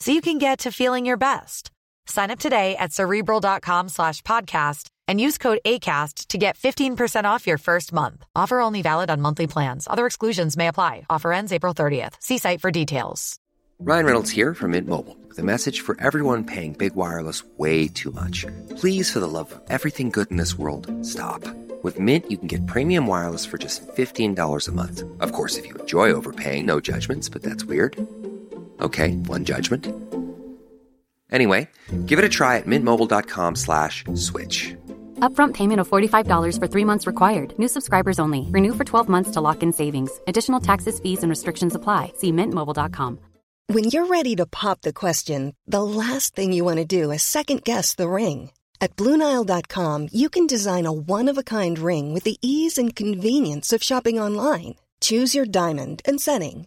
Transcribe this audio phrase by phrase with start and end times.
[0.00, 1.70] so you can get to feeling your best.
[2.06, 7.46] Sign up today at cerebral.com slash podcast and use code ACAST to get 15% off
[7.46, 8.24] your first month.
[8.34, 9.86] Offer only valid on monthly plans.
[9.88, 11.06] Other exclusions may apply.
[11.08, 12.14] Offer ends April 30th.
[12.20, 13.38] See site for details.
[13.80, 17.86] Ryan Reynolds here from Mint Mobile with a message for everyone paying big wireless way
[17.86, 18.44] too much.
[18.76, 21.44] Please, for the love of everything good in this world, stop.
[21.84, 25.04] With Mint, you can get premium wireless for just $15 a month.
[25.20, 27.96] Of course, if you enjoy overpaying, no judgments, but that's weird.
[28.80, 29.86] Okay, one judgment.
[31.30, 31.68] Anyway,
[32.06, 34.74] give it a try at mintmobile.com slash switch.
[35.20, 37.52] Upfront payment of $45 for three months required.
[37.58, 38.46] New subscribers only.
[38.50, 40.10] Renew for 12 months to lock in savings.
[40.26, 42.12] Additional taxes, fees, and restrictions apply.
[42.16, 43.18] See mintmobile.com.
[43.66, 47.22] When you're ready to pop the question, the last thing you want to do is
[47.22, 48.50] second guess the ring.
[48.80, 52.94] At Bluenile.com, you can design a one of a kind ring with the ease and
[52.94, 54.76] convenience of shopping online.
[55.00, 56.66] Choose your diamond and setting.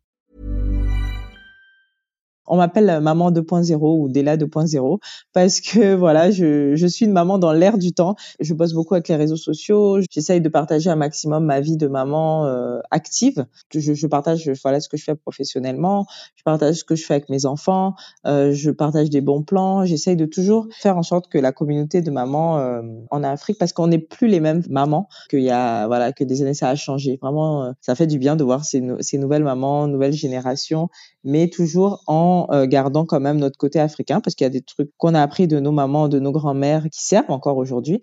[2.47, 4.99] On m'appelle maman 2.0 ou Della 2.0
[5.33, 8.15] parce que voilà, je, je suis une maman dans l'air du temps.
[8.39, 9.99] Je bosse beaucoup avec les réseaux sociaux.
[10.09, 13.45] J'essaye de partager un maximum ma vie de maman euh, active.
[13.73, 16.05] Je, je, partage voilà ce que je fais professionnellement.
[16.35, 17.95] Je partage ce que je fais avec mes enfants.
[18.25, 19.85] Euh, je partage des bons plans.
[19.85, 23.73] J'essaye de toujours faire en sorte que la communauté de mamans euh, en Afrique, parce
[23.73, 26.75] qu'on n'est plus les mêmes mamans qu'il y a voilà que des années ça a
[26.75, 27.17] changé.
[27.21, 30.89] Vraiment, euh, ça fait du bien de voir ces, ces nouvelles mamans, nouvelles générations,
[31.23, 34.61] mais toujours en euh, gardant quand même notre côté africain, parce qu'il y a des
[34.61, 38.01] trucs qu'on a appris de nos mamans, de nos grands-mères qui servent encore aujourd'hui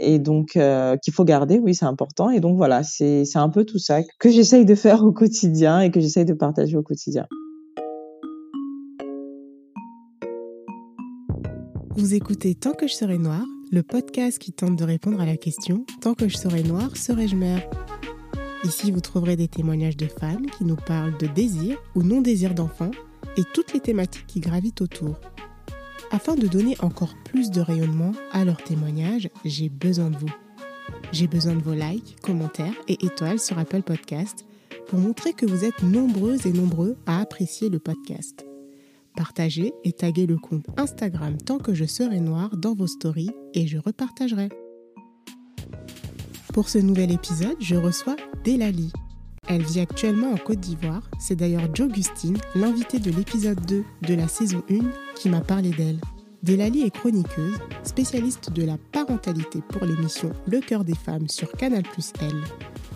[0.00, 2.30] et donc euh, qu'il faut garder, oui, c'est important.
[2.30, 5.90] Et donc voilà, c'est un peu tout ça que j'essaye de faire au quotidien et
[5.90, 7.26] que j'essaye de partager au quotidien.
[11.96, 15.36] Vous écoutez Tant que je serai noire, le podcast qui tente de répondre à la
[15.36, 17.62] question Tant que je serai noire, serai-je mère?
[18.64, 22.90] Ici, vous trouverez des témoignages de femmes qui nous parlent de désir ou non-désir d'enfants
[23.40, 25.18] et toutes les thématiques qui gravitent autour.
[26.10, 30.30] Afin de donner encore plus de rayonnement à leurs témoignages, j'ai besoin de vous.
[31.12, 34.44] J'ai besoin de vos likes, commentaires et étoiles sur Apple Podcast
[34.88, 38.44] pour montrer que vous êtes nombreuses et nombreux à apprécier le podcast.
[39.16, 43.66] Partagez et taguez le compte Instagram tant que je serai noir dans vos stories et
[43.66, 44.50] je repartagerai.
[46.52, 48.92] Pour ce nouvel épisode, je reçois Delali,
[49.50, 51.10] elle vit actuellement en Côte d'Ivoire.
[51.18, 54.78] C'est d'ailleurs Joe Gustine, l'invité de l'épisode 2 de la saison 1,
[55.16, 56.00] qui m'a parlé d'elle.
[56.44, 61.82] Delali est chroniqueuse, spécialiste de la parentalité pour l'émission Le cœur des femmes sur Canal
[61.82, 62.32] Plus L.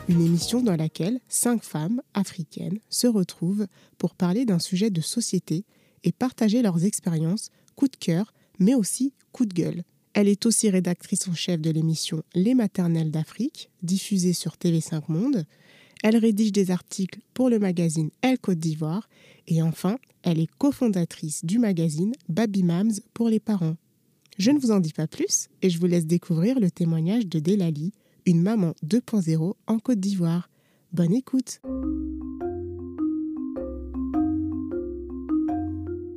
[0.08, 3.66] Une émission dans laquelle cinq femmes africaines se retrouvent
[3.98, 5.64] pour parler d'un sujet de société
[6.04, 9.82] et partager leurs expériences, coup de cœur, mais aussi coup de gueule.
[10.12, 15.44] Elle est aussi rédactrice en chef de l'émission Les maternelles d'Afrique, diffusée sur TV5 Monde,
[16.04, 19.08] elle rédige des articles pour le magazine Elle Côte d'Ivoire
[19.48, 23.76] et enfin, elle est cofondatrice du magazine Baby Mams pour les parents.
[24.36, 27.38] Je ne vous en dis pas plus et je vous laisse découvrir le témoignage de
[27.38, 27.94] Delali,
[28.26, 30.50] une maman 2.0 en Côte d'Ivoire.
[30.92, 31.62] Bonne écoute.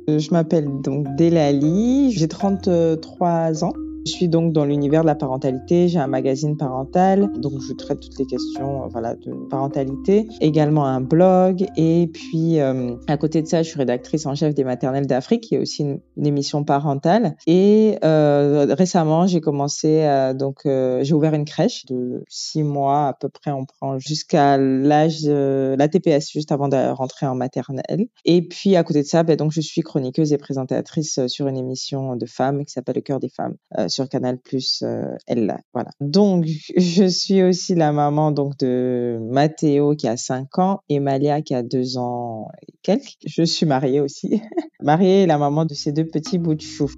[0.06, 3.72] Je m'appelle donc Delali, j'ai 33 ans.
[4.08, 5.86] Je suis donc dans l'univers de la parentalité.
[5.88, 10.26] J'ai un magazine parental, donc je traite toutes les questions, euh, voilà, de parentalité.
[10.40, 14.54] Également un blog et puis euh, à côté de ça, je suis rédactrice en chef
[14.54, 17.36] des maternelles d'Afrique, qui est aussi une, émission parentale.
[17.46, 23.28] Et euh, récemment, j'ai commencé, donc j'ai ouvert une crèche de six mois à peu
[23.28, 23.50] près.
[23.50, 28.08] On prend jusqu'à l'âge de la TPS, juste avant de rentrer en maternelle.
[28.24, 31.58] Et puis à côté de ça, ben, donc je suis chroniqueuse et présentatrice sur une
[31.58, 33.56] émission de femmes qui s'appelle Le cœur des femmes
[33.98, 35.90] sur Canal Plus euh, elle voilà.
[36.00, 36.46] Donc
[36.76, 41.52] je suis aussi la maman donc de Mathéo qui a 5 ans et Malia qui
[41.52, 43.16] a 2 ans et quelques.
[43.26, 44.40] Je suis mariée aussi.
[44.80, 46.88] mariée et la maman de ces deux petits bouts de chou.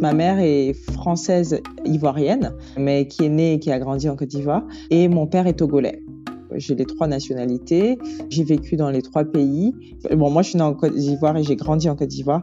[0.00, 4.28] Ma mère est française ivoirienne, mais qui est née et qui a grandi en Côte
[4.28, 4.62] d'Ivoire.
[4.90, 6.02] Et mon père est togolais.
[6.54, 7.98] J'ai les trois nationalités.
[8.28, 9.74] J'ai vécu dans les trois pays.
[10.12, 12.40] Bon, moi, je suis née en Côte d'Ivoire et j'ai grandi en Côte d'Ivoire.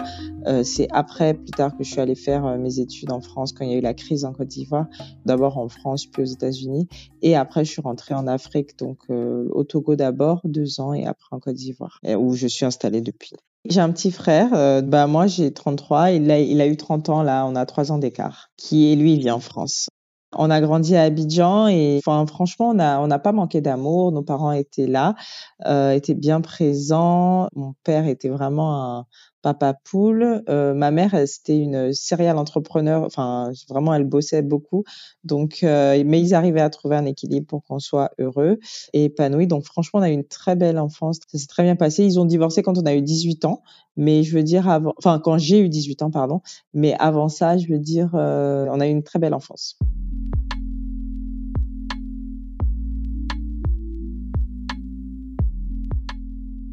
[0.48, 3.54] Euh, c'est après, plus tard, que je suis allée faire euh, mes études en France
[3.54, 4.88] quand il y a eu la crise en Côte d'Ivoire.
[5.26, 6.88] D'abord en France, puis aux États-Unis.
[7.22, 11.06] Et après, je suis rentrée en Afrique, donc euh, au Togo d'abord, deux ans, et
[11.06, 13.36] après en Côte d'Ivoire, où je suis installée depuis.
[13.68, 17.10] J'ai un petit frère, euh, bah moi j'ai 33, il a, il a eu 30
[17.10, 19.90] ans là, on a trois ans d'écart, qui est lui, il vit en France.
[20.38, 24.12] On a grandi à Abidjan et enfin, franchement, on n'a on n'a pas manqué d'amour.
[24.12, 25.16] Nos parents étaient là,
[25.66, 27.48] euh, étaient bien présents.
[27.56, 29.06] Mon père était vraiment un,
[29.46, 30.42] papa poule.
[30.50, 33.04] Euh, ma mère, c'était une serial entrepreneur.
[33.04, 34.84] Enfin, vraiment, elle bossait beaucoup.
[35.24, 38.58] Donc, euh, mais ils arrivaient à trouver un équilibre pour qu'on soit heureux
[38.94, 39.46] et épanoui.
[39.46, 41.20] Donc, franchement, on a eu une très belle enfance.
[41.28, 42.04] Ça s'est très bien passé.
[42.04, 43.62] Ils ont divorcé quand on a eu 18 ans.
[43.98, 46.42] Mais je veux dire avant, enfin, quand j'ai eu 18 ans, pardon.
[46.74, 49.78] Mais avant ça, je veux dire, euh, on a eu une très belle enfance.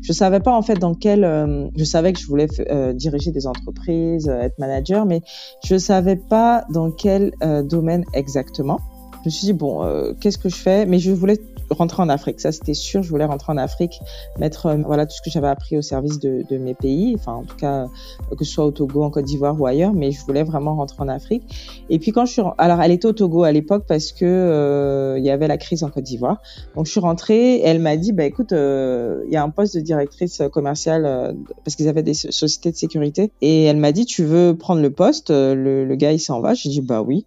[0.03, 1.25] Je savais pas en fait dans quel.
[1.25, 5.23] Euh, je savais que je voulais euh, diriger des entreprises, euh, être manager, mais
[5.65, 7.33] je savais pas dans quel
[7.65, 8.81] domaine exactement.
[9.23, 10.85] Je me suis dit bon, qu'est-ce que je fais?
[10.85, 11.39] Mais je voulais
[11.73, 12.41] rentrer en Afrique.
[12.41, 13.03] Ça, c'était sûr.
[13.03, 14.01] Je voulais rentrer en Afrique,
[14.39, 17.15] mettre euh, voilà tout ce que j'avais appris au service de, de, mes pays.
[17.19, 19.93] Enfin, en tout cas, euh, que ce soit au Togo, en Côte d'Ivoire ou ailleurs.
[19.93, 21.43] Mais je voulais vraiment rentrer en Afrique.
[21.91, 25.19] Et puis quand je suis, alors elle était au Togo à l'époque parce que euh,
[25.19, 26.41] il y avait la crise en Côte d'Ivoire.
[26.77, 27.57] Donc je suis rentrée.
[27.57, 31.77] Et elle m'a dit, bah écoute, il y a un poste de directrice commerciale parce
[31.77, 33.33] qu'ils avaient des sociétés de sécurité.
[33.41, 35.31] Et elle m'a dit, tu veux prendre le poste?
[35.31, 36.55] Le, le gars il s'en va.
[36.55, 37.25] J'ai dit bah oui.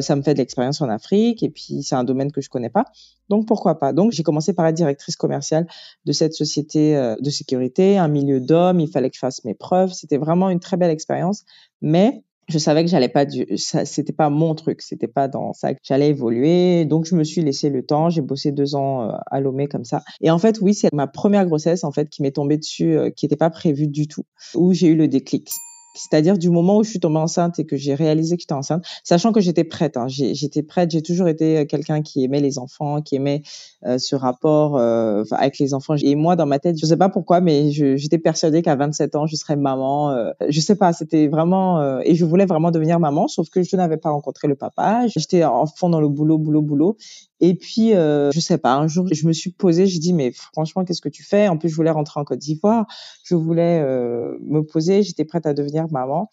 [0.00, 2.70] Ça me fait de l'expérience en Afrique et puis c'est un domaine que je connais
[2.70, 2.86] pas.
[3.28, 3.92] Donc pourquoi pas?
[3.92, 5.66] Donc j'ai commencé par être directrice commerciale
[6.04, 8.80] de cette société euh, de sécurité, un milieu d'hommes.
[8.80, 9.92] Il fallait que je fasse mes preuves.
[9.92, 11.44] C'était vraiment une très belle expérience,
[11.80, 13.24] mais je savais que j'allais pas
[13.56, 16.84] c'était pas mon truc, c'était pas dans ça que j'allais évoluer.
[16.84, 18.08] Donc je me suis laissé le temps.
[18.08, 20.02] J'ai bossé deux ans euh, à Lomé comme ça.
[20.20, 23.10] Et en fait, oui, c'est ma première grossesse en fait qui m'est tombée dessus, euh,
[23.10, 24.24] qui n'était pas prévue du tout,
[24.54, 25.50] où j'ai eu le déclic
[25.96, 28.84] c'est-à-dire du moment où je suis tombée enceinte et que j'ai réalisé que j'étais enceinte,
[29.04, 29.96] sachant que j'étais prête.
[29.96, 30.90] Hein, j'étais prête.
[30.90, 33.42] J'ai toujours été euh, quelqu'un qui aimait les enfants, qui aimait
[33.84, 35.94] euh, ce rapport euh, avec les enfants.
[36.02, 39.26] Et moi, dans ma tête, je sais pas pourquoi, mais j'étais persuadée qu'à 27 ans,
[39.26, 40.10] je serais maman.
[40.10, 40.92] Euh, je sais pas.
[40.92, 44.48] C'était vraiment euh, et je voulais vraiment devenir maman, sauf que je n'avais pas rencontré
[44.48, 45.06] le papa.
[45.06, 46.96] J'étais en fond dans le boulot, boulot, boulot.
[47.40, 50.32] Et puis, euh, je sais pas, un jour, je me suis posée, je dis, mais
[50.32, 51.48] franchement, qu'est-ce que tu fais?
[51.48, 52.86] En plus, je voulais rentrer en Côte d'Ivoire,
[53.24, 56.30] je voulais euh, me poser, j'étais prête à devenir maman.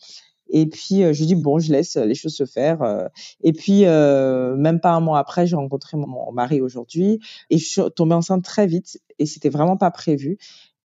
[0.49, 2.83] Et puis, euh, je dis, bon, je laisse les choses se faire.
[2.83, 3.07] Euh.
[3.41, 7.19] Et puis, euh, même pas un mois après, j'ai rencontré mon mari aujourd'hui.
[7.49, 9.01] Et je suis tombée enceinte très vite.
[9.19, 10.37] Et c'était vraiment pas prévu.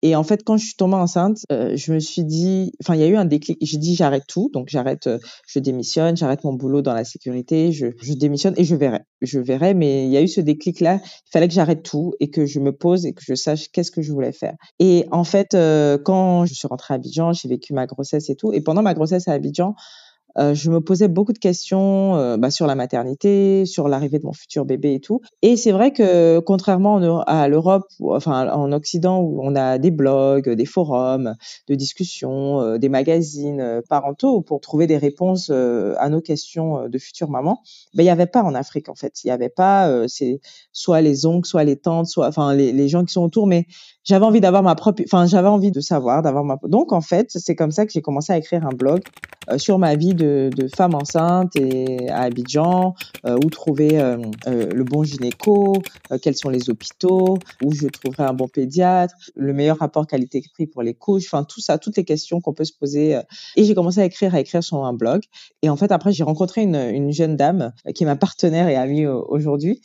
[0.05, 3.01] Et en fait, quand je suis tombée enceinte, euh, je me suis dit, enfin, il
[3.01, 3.57] y a eu un déclic.
[3.59, 4.51] J'ai dit, j'arrête tout.
[4.53, 5.17] Donc, j'arrête, euh,
[5.47, 8.99] je démissionne, j'arrête mon boulot dans la sécurité, je, je, démissionne et je verrai.
[9.23, 10.99] Je verrai, mais il y a eu ce déclic-là.
[11.03, 13.89] Il fallait que j'arrête tout et que je me pose et que je sache qu'est-ce
[13.89, 14.53] que je voulais faire.
[14.77, 18.35] Et en fait, euh, quand je suis rentrée à Abidjan, j'ai vécu ma grossesse et
[18.35, 18.53] tout.
[18.53, 19.73] Et pendant ma grossesse à Abidjan,
[20.37, 24.25] euh, je me posais beaucoup de questions euh, bah, sur la maternité, sur l'arrivée de
[24.25, 25.21] mon futur bébé et tout.
[25.41, 30.49] Et c'est vrai que contrairement à l'Europe, enfin en Occident où on a des blogs,
[30.49, 31.35] des forums
[31.67, 37.29] de discussion, euh, des magazines parentaux pour trouver des réponses à nos questions de futures
[37.29, 37.61] mamans,
[37.93, 39.23] ben il y avait pas en Afrique en fait.
[39.23, 40.39] Il y avait pas, c'est
[40.71, 43.65] soit les oncles, soit les tantes, soit enfin les, les gens qui sont autour, mais
[44.05, 46.57] j'avais envie d'avoir ma propre, enfin j'avais envie de savoir, d'avoir ma.
[46.63, 49.01] Donc en fait, c'est comme ça que j'ai commencé à écrire un blog
[49.49, 52.93] euh, sur ma vie de, de, femme enceinte et à Abidjan,
[53.25, 55.81] euh, où trouver euh, le bon gynéco,
[56.21, 60.83] quels sont les hôpitaux, où je trouverai un bon pédiatre, le meilleur rapport qualité-prix pour
[60.83, 63.19] les couches, enfin tout ça, toutes les questions qu'on peut se poser.
[63.55, 65.23] Et j'ai commencé à écrire, à écrire sur un blog.
[65.63, 68.75] Et en fait après j'ai rencontré une, une jeune dame qui est ma partenaire et
[68.75, 69.81] amie aujourd'hui,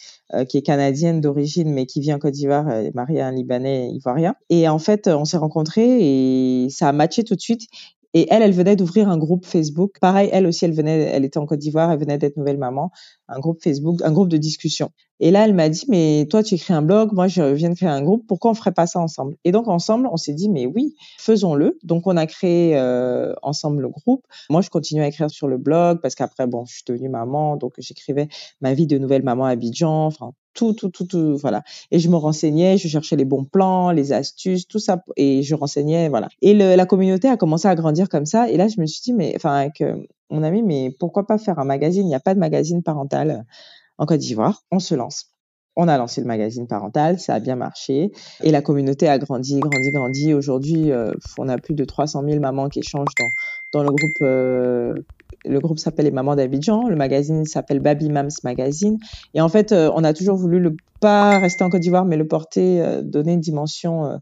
[0.48, 3.90] qui est canadienne d'origine mais qui vit en Côte d'Ivoire, mariée à un Libanais
[4.48, 7.62] Et en fait, on s'est rencontrés et ça a matché tout de suite.
[8.12, 9.98] Et elle, elle venait d'ouvrir un groupe Facebook.
[10.00, 12.90] Pareil, elle aussi, elle venait, elle était en Côte d'Ivoire, elle venait d'être nouvelle maman.
[13.28, 14.90] Un groupe Facebook, un groupe de discussion.
[15.20, 17.74] Et là, elle m'a dit, mais toi, tu écris un blog, moi, je viens de
[17.74, 18.26] créer un groupe.
[18.26, 19.36] Pourquoi on ferait pas ça ensemble?
[19.44, 21.78] Et donc, ensemble, on s'est dit, mais oui, faisons-le.
[21.84, 24.26] Donc, on a créé euh, ensemble le groupe.
[24.48, 27.56] Moi, je continue à écrire sur le blog parce qu'après, bon, je suis devenue maman,
[27.56, 28.28] donc j'écrivais
[28.60, 31.62] ma vie de nouvelle maman à Abidjan, enfin tout, tout, tout, tout, voilà.
[31.90, 35.54] Et je me renseignais, je cherchais les bons plans, les astuces, tout ça, et je
[35.54, 36.28] renseignais, voilà.
[36.42, 38.48] Et le, la communauté a commencé à grandir comme ça.
[38.50, 39.96] Et là, je me suis dit, mais, enfin, euh,
[40.30, 42.04] mon ami, mais pourquoi pas faire un magazine?
[42.04, 43.44] Il n'y a pas de magazine parental
[43.98, 44.62] en Côte d'Ivoire.
[44.70, 45.26] On se lance.
[45.76, 48.10] On a lancé le magazine parental, ça a bien marché
[48.42, 50.34] et la communauté a grandi, grandi, grandi.
[50.34, 53.30] Aujourd'hui, euh, on a plus de 300 000 mamans qui échangent dans
[53.72, 54.94] dans le groupe euh,
[55.44, 58.98] le groupe s'appelle les Mamans d'Abidjan, le magazine s'appelle Baby Mams Magazine.
[59.34, 62.16] Et en fait, euh, on a toujours voulu le pas rester en Côte d'Ivoire, mais
[62.16, 64.16] le porter, euh, donner une dimension euh,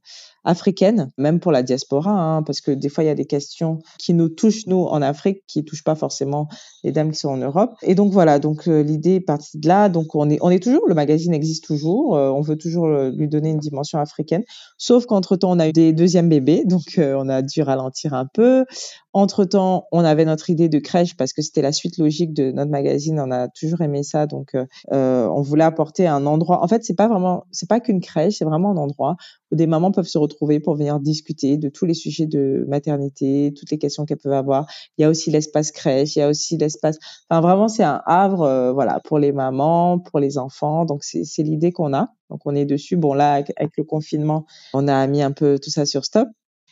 [0.48, 3.80] africaine, même pour la diaspora, hein, parce que des fois, il y a des questions
[3.98, 6.48] qui nous touchent, nous, en Afrique, qui touchent pas forcément
[6.82, 7.74] les dames qui sont en Europe.
[7.82, 9.90] Et donc, voilà, donc euh, l'idée est partie de là.
[9.90, 13.10] Donc, on est, on est toujours, le magazine existe toujours, euh, on veut toujours euh,
[13.10, 14.42] lui donner une dimension africaine,
[14.78, 18.64] sauf qu'entre-temps, on a eu des deuxièmes bébés, donc on a dû ralentir un peu.
[19.12, 22.70] Entre-temps, on avait notre idée de crèche parce que c'était la suite logique de notre
[22.70, 24.56] magazine, on a toujours aimé ça, donc
[24.90, 26.62] on voulait apporter un endroit.
[26.62, 29.16] En fait, c'est pas vraiment, c'est pas qu'une crèche, c'est vraiment un endroit
[29.50, 33.52] où des mamans peuvent se retrouver pour venir discuter de tous les sujets de maternité,
[33.56, 34.66] toutes les questions qu'elles peuvent avoir.
[34.96, 36.98] Il y a aussi l'espace crèche, il y a aussi l'espace.
[37.30, 40.84] Enfin, vraiment, c'est un havre, euh, voilà, pour les mamans, pour les enfants.
[40.84, 42.08] Donc, c'est l'idée qu'on a.
[42.30, 42.96] Donc, on est dessus.
[42.96, 46.28] Bon, là, avec, avec le confinement, on a mis un peu tout ça sur stop.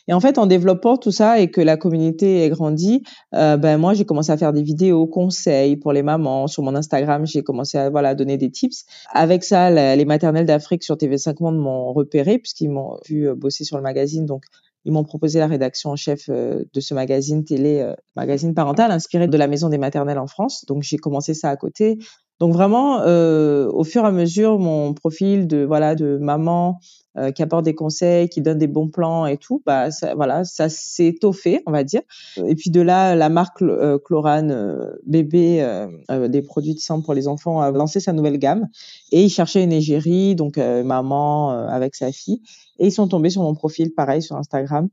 [0.07, 3.03] Et en fait, en développant tout ça et que la communauté ait grandi,
[3.35, 6.75] euh, ben moi j'ai commencé à faire des vidéos conseils pour les mamans sur mon
[6.75, 7.25] Instagram.
[7.25, 8.85] J'ai commencé à voilà donner des tips.
[9.11, 13.63] Avec ça, les maternelles d'Afrique sur TV5 Monde m'ont repéré puisqu'ils m'ont vu euh, bosser
[13.63, 14.25] sur le magazine.
[14.25, 14.43] Donc
[14.85, 19.27] ils m'ont proposé la rédaction en chef euh, de ce magazine télé, magazine parental inspiré
[19.27, 20.63] de la maison des maternelles en France.
[20.67, 21.97] Donc j'ai commencé ça à côté.
[22.39, 26.79] Donc vraiment, euh, au fur et à mesure, mon profil de voilà de maman
[27.17, 30.43] euh, qui apporte des conseils, qui donne des bons plans et tout, bah ça, voilà,
[30.43, 32.01] ça s'est étoffé, on va dire.
[32.45, 37.01] Et puis de là, la marque euh, Chlorane euh, bébé, euh, des produits de sang
[37.01, 38.67] pour les enfants, a lancé sa nouvelle gamme
[39.11, 42.41] et ils cherchaient une égérie, donc maman avec sa fille,
[42.77, 44.89] et ils sont tombés sur mon profil, pareil sur Instagram.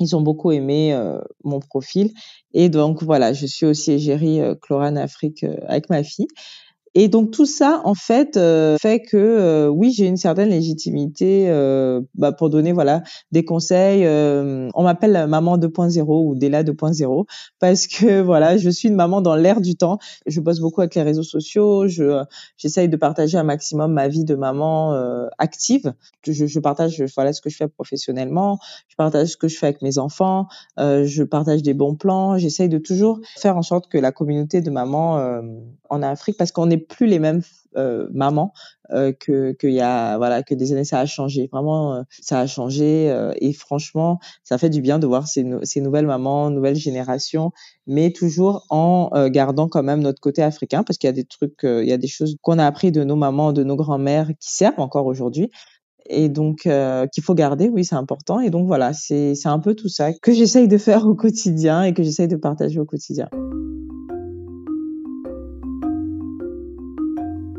[0.00, 0.98] Ils ont beaucoup aimé
[1.44, 2.10] mon profil
[2.54, 6.26] et donc voilà, je suis aussi égérie Chlorane Afrique avec ma fille.
[6.94, 11.48] Et donc tout ça, en fait, euh, fait que euh, oui, j'ai une certaine légitimité
[11.48, 14.04] euh, bah, pour donner voilà des conseils.
[14.06, 17.26] on m'appelle maman 2.0 ou Della 2.0
[17.60, 19.98] parce que voilà, je suis une maman dans l'air du temps.
[20.26, 21.86] Je bosse beaucoup avec les réseaux sociaux.
[21.86, 22.24] Je
[22.56, 24.92] j'essaye de partager un maximum ma vie de maman
[25.38, 25.94] active.
[26.26, 28.58] Je, je, partage voilà ce que je fais professionnellement.
[28.88, 30.48] Je partage ce que je fais avec mes enfants.
[30.76, 32.36] je partage des bons plans.
[32.36, 35.40] J'essaye de toujours faire en sorte que la communauté de mamans
[35.88, 37.42] en Afrique, parce qu'on est plus les mêmes
[37.76, 38.52] euh, mamans
[38.92, 40.84] euh, que qu'il y a voilà que des années.
[40.84, 41.48] Ça a changé.
[41.52, 43.06] Vraiment euh, ça a changé
[43.40, 47.52] et franchement ça fait du bien de voir ces, nouvelles mamans nouvelles générations
[47.86, 51.60] mais toujours en gardant quand même notre côté africain parce qu'il y a des trucs
[51.62, 54.52] il y a des choses qu'on a appris de nos mamans de nos grands-mères qui
[54.52, 55.50] servent encore aujourd'hui
[56.06, 56.68] et donc
[57.12, 57.68] qu'il faut garder.
[57.68, 58.40] Oui c'est important.
[58.40, 61.94] Et donc voilà c'est un peu tout ça que j'essaye de faire au quotidien et
[61.94, 63.28] que j'essaye de partager au quotidien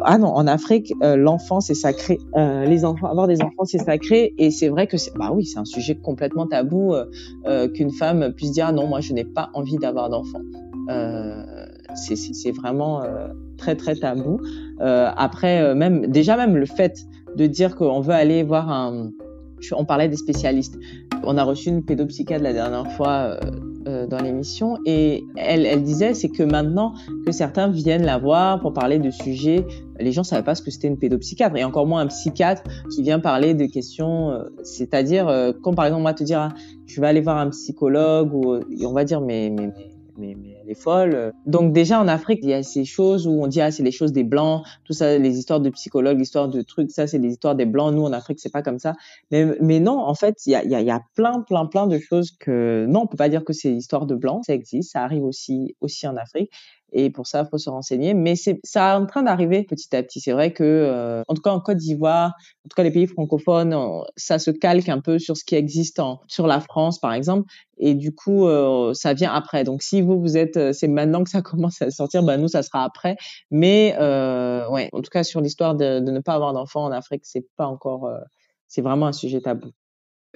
[0.04, 2.20] ah non, en Afrique, euh, l'enfant c'est sacré.
[2.36, 5.46] Euh, les enfants, avoir des enfants c'est sacré, et c'est vrai que c'est, bah oui,
[5.46, 9.50] c'est un sujet complètement tabou euh, qu'une femme puisse dire non, moi je n'ai pas
[9.54, 10.42] envie d'avoir d'enfant.
[11.94, 13.02] C'est, c'est vraiment
[13.58, 14.40] très très tabou.
[14.80, 16.96] après, même déjà même le fait
[17.36, 19.12] de dire qu'on veut aller voir un,
[19.72, 20.78] on parlait des spécialistes.
[21.24, 23.38] On a reçu une pédopsychiatre la dernière fois
[23.88, 24.78] euh, dans l'émission.
[24.86, 26.94] Et elle, elle disait c'est que maintenant
[27.26, 29.66] que certains viennent la voir pour parler de sujets,
[30.00, 31.56] les gens savaient pas ce que c'était une pédopsychiatre.
[31.56, 35.86] Et encore moins un psychiatre qui vient parler de questions, euh, c'est-à-dire euh, quand par
[35.86, 36.50] exemple on va te dire ah,
[36.86, 39.72] je vais aller voir un psychologue ou on va dire mais mais,
[40.18, 41.34] mais elle est folle.
[41.46, 43.92] Donc déjà en Afrique, il y a ces choses où on dit ah c'est les
[43.92, 47.32] choses des blancs, tout ça, les histoires de psychologues, l'histoire de trucs, ça c'est les
[47.32, 47.94] histoires des blancs.
[47.94, 48.94] Nous en Afrique c'est pas comme ça.
[49.32, 51.98] Mais, non, en fait il y a, y, a, y a plein plein plein de
[52.00, 55.04] choses que non on peut pas dire que c'est l'histoire de blancs, ça existe, ça
[55.04, 56.52] arrive aussi aussi en Afrique.
[56.92, 58.14] Et pour ça, il faut se renseigner.
[58.14, 60.20] Mais c'est ça est en train d'arriver petit à petit.
[60.20, 62.34] C'est vrai que, euh, en tout cas en Côte d'Ivoire,
[62.66, 63.76] en tout cas les pays francophones,
[64.18, 67.50] ça se calque un peu sur ce qui existe en, sur la France, par exemple.
[67.78, 69.64] Et du coup, euh, ça vient après.
[69.64, 72.48] Donc si vous vous êtes, euh, c'est maintenant que ça commence à sortir, ben nous
[72.48, 73.16] ça sera après.
[73.50, 76.92] Mais euh, ouais, en tout cas sur l'histoire de, de, ne pas avoir d'enfants en
[76.92, 78.20] Afrique, c'est pas encore, euh,
[78.68, 79.72] c'est vraiment un sujet tabou.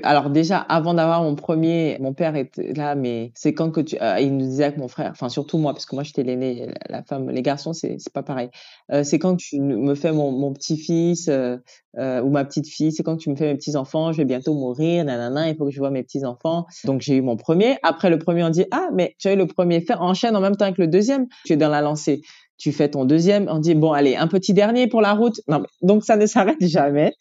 [0.04, 3.96] Alors déjà, avant d'avoir mon premier, mon père était là, mais c'est quand que tu,
[4.02, 6.68] euh, il nous disait avec mon frère, enfin surtout moi, parce que moi j'étais l'aîné,
[6.90, 8.50] la, femme, les garçons c'est c'est pas pareil.
[8.92, 11.58] Euh, c'est quand tu me fais mon, mon petit-fils euh,
[11.98, 14.26] euh, ou ma petite fille, c'est quand tu me fais mes petits enfants, je vais
[14.26, 16.66] bientôt mourir, nanana, il faut que je vois mes petits enfants.
[16.84, 17.78] Donc j'ai eu mon premier.
[17.82, 20.42] Après le premier, on dit ah mais tu as eu le premier, faire enchaîne en
[20.42, 21.28] même temps avec le deuxième.
[21.46, 22.22] Tu es dans la lancée
[22.58, 25.42] tu fais ton deuxième, on dit bon allez un petit dernier pour la route.
[25.48, 27.14] Non mais, donc ça ne s'arrête jamais,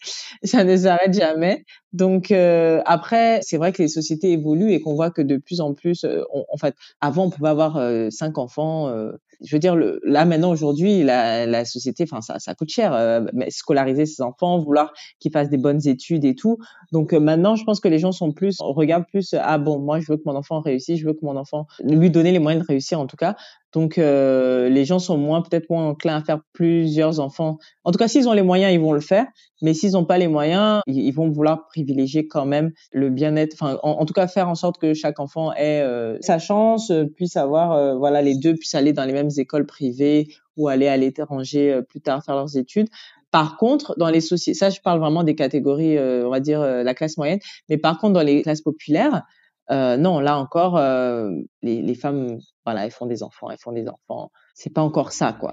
[0.42, 1.64] ça ne s'arrête jamais.
[1.94, 5.60] Donc euh, après, c'est vrai que les sociétés évoluent et qu'on voit que de plus
[5.60, 6.22] en plus, euh,
[6.52, 8.92] en fait, avant on pouvait avoir euh, cinq enfants.
[9.40, 13.22] je veux dire, le, là maintenant aujourd'hui, la, la société, enfin ça, ça coûte cher,
[13.32, 16.58] mais scolariser ses enfants, vouloir qu'ils fassent des bonnes études et tout.
[16.90, 20.00] Donc maintenant, je pense que les gens sont plus, on regarde plus, ah bon, moi
[20.00, 22.64] je veux que mon enfant réussisse, je veux que mon enfant lui donner les moyens
[22.64, 23.36] de réussir en tout cas.
[23.74, 27.58] Donc euh, les gens sont moins peut-être moins enclins à faire plusieurs enfants.
[27.82, 29.26] En tout cas, s'ils ont les moyens, ils vont le faire.
[29.62, 31.83] Mais s'ils n'ont pas les moyens, ils, vont vouloir privilégier
[32.28, 33.54] quand même le bien-être.
[33.54, 37.04] Enfin, en, tout cas, faire en sorte que chaque enfant ait euh, sa chance, euh,
[37.04, 40.96] puisse avoir, voilà, les deux puissent aller dans les mêmes écoles privées ou aller à
[40.96, 42.88] l'étranger plus tard faire leurs études.
[43.30, 46.94] Par contre, dans les sociétés, ça, je parle vraiment des catégories, on va dire la
[46.94, 47.40] classe moyenne.
[47.68, 49.24] Mais par contre, dans les classes populaires,
[49.70, 51.30] euh, non, là encore, euh,
[51.62, 54.30] les, les, femmes, voilà, elles font des enfants, elles font des enfants.
[54.54, 55.52] C'est pas encore ça, quoi.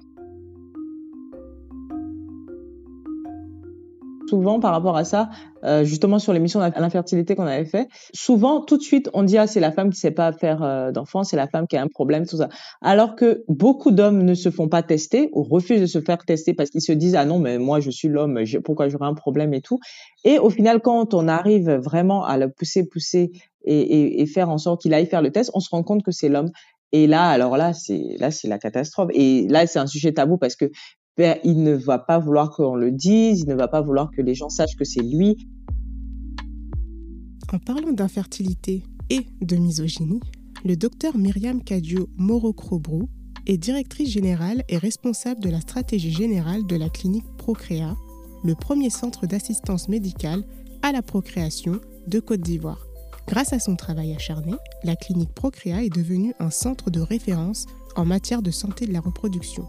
[4.31, 5.29] Souvent, par rapport à ça,
[5.65, 9.37] euh, justement sur l'émission à l'infertilité qu'on avait fait, souvent, tout de suite, on dit
[9.37, 11.81] ah c'est la femme qui sait pas faire euh, d'enfants, c'est la femme qui a
[11.81, 12.47] un problème, tout ça.
[12.81, 16.53] Alors que beaucoup d'hommes ne se font pas tester ou refusent de se faire tester
[16.53, 19.53] parce qu'ils se disent ah non mais moi je suis l'homme, pourquoi j'aurais un problème
[19.53, 19.79] et tout.
[20.23, 23.33] Et au final, quand on arrive vraiment à le pousser, pousser
[23.65, 26.11] et, et, faire en sorte qu'il aille faire le test, on se rend compte que
[26.11, 26.51] c'est l'homme.
[26.93, 29.09] Et là, alors là, c'est là, c'est la catastrophe.
[29.13, 30.71] Et là, c'est un sujet tabou parce que
[31.43, 34.35] il ne va pas vouloir qu'on le dise, il ne va pas vouloir que les
[34.35, 35.47] gens sachent que c'est lui.
[37.53, 40.21] En parlant d'infertilité et de misogynie,
[40.63, 43.09] le docteur Myriam Kadio Morocrobrou
[43.47, 47.95] est directrice générale et responsable de la stratégie générale de la clinique Procréa,
[48.43, 50.43] le premier centre d'assistance médicale
[50.81, 52.85] à la procréation de Côte d'Ivoire.
[53.27, 58.05] Grâce à son travail acharné, la clinique Procréa est devenue un centre de référence en
[58.05, 59.65] matière de santé de la reproduction.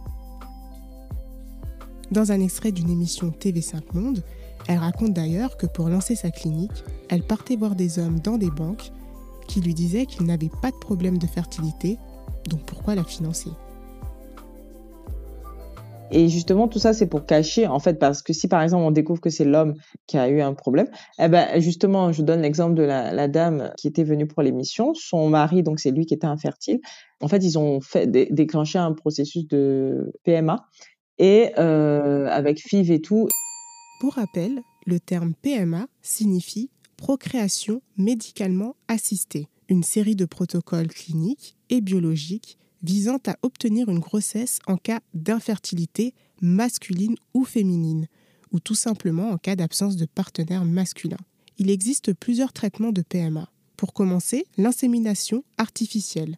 [2.13, 4.23] Dans un extrait d'une émission TV5 Monde,
[4.69, 8.51] elle raconte d'ailleurs que pour lancer sa clinique, elle partait voir des hommes dans des
[8.51, 8.93] banques
[9.49, 11.97] qui lui disaient qu'ils n'avaient pas de problème de fertilité,
[12.51, 13.49] donc pourquoi la financer?
[16.11, 18.91] Et justement, tout ça, c'est pour cacher, en fait, parce que si par exemple on
[18.91, 19.73] découvre que c'est l'homme
[20.07, 20.89] qui a eu un problème,
[21.19, 24.93] eh ben justement, je donne l'exemple de la, dame qui était venue pour l'émission.
[24.93, 26.81] Son mari, donc c'est lui qui était infertile.
[27.23, 30.67] En fait, ils ont déclenché un processus de PMA
[31.19, 33.29] et euh, avec FIV et tout.
[34.01, 41.81] Pour rappel, le terme PMA signifie procréation médicalement assistée, une série de protocoles cliniques et
[41.81, 48.07] biologiques visant à obtenir une grossesse en cas d'infertilité masculine ou féminine,
[48.51, 51.17] ou tout simplement en cas d'absence de partenaire masculin.
[51.59, 53.49] Il existe plusieurs traitements de PMA.
[53.77, 56.37] Pour commencer, l'insémination artificielle.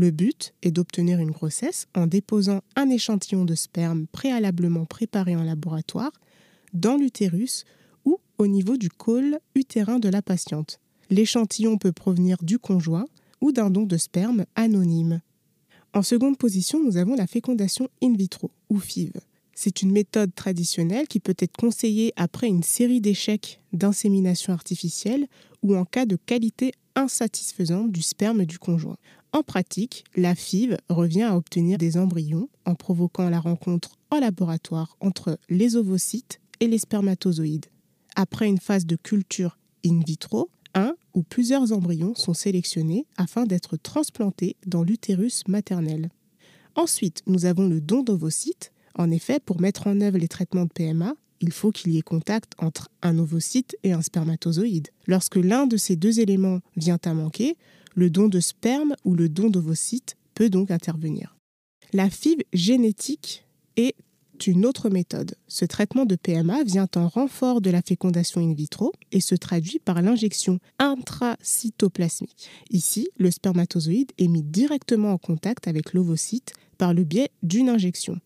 [0.00, 5.42] Le but est d'obtenir une grossesse en déposant un échantillon de sperme préalablement préparé en
[5.42, 6.12] laboratoire
[6.72, 7.66] dans l'utérus
[8.06, 10.80] ou au niveau du col utérin de la patiente.
[11.10, 13.04] L'échantillon peut provenir du conjoint
[13.42, 15.20] ou d'un don de sperme anonyme.
[15.92, 19.12] En seconde position, nous avons la fécondation in vitro, ou FIV.
[19.54, 25.26] C'est une méthode traditionnelle qui peut être conseillée après une série d'échecs d'insémination artificielle
[25.62, 28.96] ou en cas de qualité insatisfaisante du sperme du conjoint.
[29.32, 34.96] En pratique, la FIV revient à obtenir des embryons en provoquant la rencontre en laboratoire
[35.00, 37.66] entre les ovocytes et les spermatozoïdes.
[38.16, 43.76] Après une phase de culture in vitro, un ou plusieurs embryons sont sélectionnés afin d'être
[43.76, 46.10] transplantés dans l'utérus maternel.
[46.74, 48.72] Ensuite, nous avons le don d'ovocytes.
[48.96, 52.02] En effet, pour mettre en œuvre les traitements de PMA, il faut qu'il y ait
[52.02, 54.88] contact entre un ovocyte et un spermatozoïde.
[55.06, 57.56] Lorsque l'un de ces deux éléments vient à manquer,
[57.94, 61.36] le don de sperme ou le don d'ovocytes peut donc intervenir.
[61.92, 63.44] La fibre génétique
[63.76, 63.94] est
[64.46, 65.34] une autre méthode.
[65.48, 69.78] Ce traitement de PMA vient en renfort de la fécondation in vitro et se traduit
[69.78, 72.48] par l'injection intracytoplasmique.
[72.70, 78.18] Ici, le spermatozoïde est mis directement en contact avec l'ovocyte par le biais d'une injection,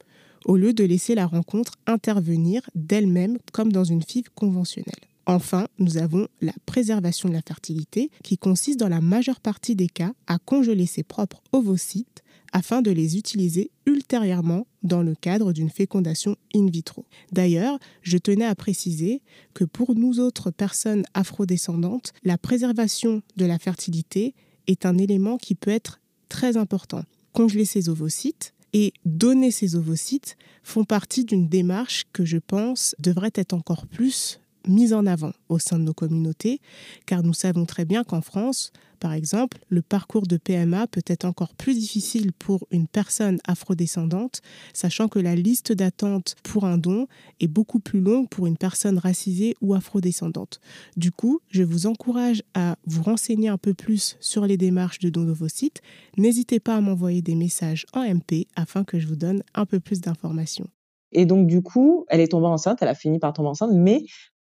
[0.44, 4.94] au lieu de laisser la rencontre intervenir d'elle-même comme dans une fibre conventionnelle.
[5.26, 9.86] Enfin, nous avons la préservation de la fertilité qui consiste dans la majeure partie des
[9.86, 15.70] cas à congeler ses propres ovocytes afin de les utiliser ultérieurement dans le cadre d'une
[15.70, 17.04] fécondation in vitro.
[17.32, 19.22] D'ailleurs, je tenais à préciser
[19.54, 24.34] que pour nous autres personnes afrodescendantes, la préservation de la fertilité
[24.66, 27.02] est un élément qui peut être très important.
[27.32, 33.32] Congeler ses ovocytes et donner ses ovocytes font partie d'une démarche que je pense devrait
[33.34, 36.60] être encore plus mise en avant au sein de nos communautés,
[37.06, 38.72] car nous savons très bien qu'en France,
[39.04, 44.40] par exemple, le parcours de PMA peut être encore plus difficile pour une personne afrodescendante,
[44.72, 47.06] sachant que la liste d'attente pour un don
[47.38, 50.58] est beaucoup plus longue pour une personne racisée ou afrodescendante.
[50.96, 55.10] Du coup, je vous encourage à vous renseigner un peu plus sur les démarches de
[55.10, 55.82] don de vos sites.
[56.16, 59.80] N'hésitez pas à m'envoyer des messages en MP afin que je vous donne un peu
[59.80, 60.68] plus d'informations.
[61.12, 64.04] Et donc, du coup, elle est tombée enceinte, elle a fini par tomber enceinte, mais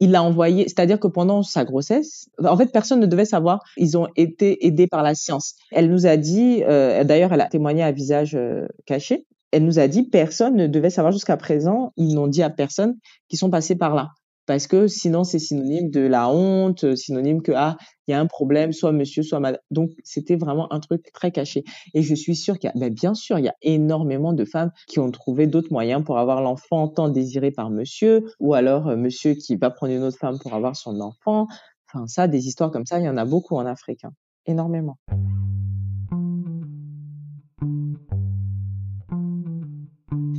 [0.03, 3.63] il l'a envoyé, c'est-à-dire que pendant sa grossesse, en fait, personne ne devait savoir.
[3.77, 5.55] Ils ont été aidés par la science.
[5.71, 9.29] Elle nous a dit, euh, d'ailleurs, elle a témoigné à visage euh, caché.
[9.53, 11.93] Elle nous a dit, personne ne devait savoir jusqu'à présent.
[11.97, 12.97] Ils n'ont dit à personne
[13.29, 14.09] qu'ils sont passés par là
[14.47, 17.77] parce que sinon c'est synonyme de la honte, euh, synonyme que ah
[18.07, 19.61] il y a un problème, soit monsieur, soit madame.
[19.71, 21.65] Donc c'était vraiment un truc très caché.
[21.95, 24.45] Et je suis sûre qu'il y a, ben, bien sûr, il y a énormément de
[24.45, 28.89] femmes qui ont trouvé d'autres moyens pour avoir l'enfant tant désiré par monsieur, ou alors
[28.89, 31.47] euh, monsieur qui va prendre une autre femme pour avoir son enfant.
[31.89, 34.13] Enfin ça, des histoires comme ça, il y en a beaucoup en Afrique, hein.
[34.47, 34.99] énormément.